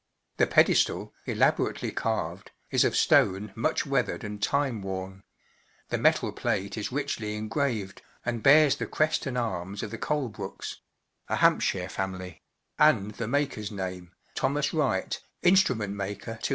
The 0.37 0.47
pedestal, 0.47 1.13
elaborately 1.27 1.91
carved, 1.91 2.49
is 2.71 2.83
of 2.83 2.95
stone 2.95 3.51
much 3.53 3.85
weathered 3.85 4.23
and 4.23 4.41
time 4.41 4.81
worn; 4.81 5.21
the 5.89 5.99
metal 5.99 6.31
plate 6.31 6.75
is 6.75 6.91
richly 6.91 7.35
engraved, 7.35 8.01
and 8.25 8.43
hears 8.43 8.77
the 8.77 8.87
crest 8.87 9.27
and 9.27 9.37
arms 9.37 9.83
of 9.83 9.91
the 9.91 9.99
Colebrooks—a 9.99 11.35
Hampshire 11.35 11.87
family—and 11.87 13.11
the 13.11 13.27
makers 13.27 13.69
name, 13.71 14.13
“Thomas 14.33 14.73
Wright, 14.73 15.21
Instrument 15.43 15.93
Maker 15.93 16.37
to 16.37 16.49
H. 16.49 16.49